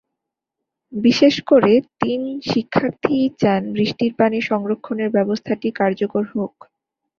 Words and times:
বিশেষ 0.93 1.35
করে 1.49 1.71
তিন 2.01 2.21
শিক্ষার্থীই 2.49 3.25
চান 3.41 3.61
বৃষ্টির 3.75 4.13
পানি 4.19 4.39
সংরক্ষণের 4.49 5.09
ব্যবস্থাটি 5.11 5.67
কার্যকর 5.79 6.23
হোক। 6.33 6.53